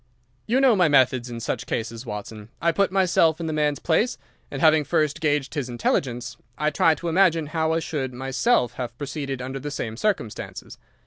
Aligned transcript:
"You 0.47 0.59
know 0.59 0.75
my 0.75 0.87
methods 0.87 1.29
in 1.29 1.39
such 1.39 1.67
cases, 1.67 2.07
Watson. 2.07 2.49
I 2.59 2.71
put 2.71 2.91
myself 2.91 3.39
in 3.39 3.45
the 3.45 3.53
man's 3.53 3.77
place 3.77 4.17
and, 4.49 4.59
having 4.59 4.83
first 4.83 5.21
gauged 5.21 5.53
his 5.53 5.69
intelligence, 5.69 6.37
I 6.57 6.71
try 6.71 6.95
to 6.95 7.07
imagine 7.07 7.45
how 7.53 7.73
I 7.73 7.81
should 7.81 8.11
myself 8.11 8.73
have 8.81 8.97
proceeded 8.97 9.43
under 9.43 9.59
the 9.59 9.69
same 9.69 9.95
circumstances. 9.95 10.79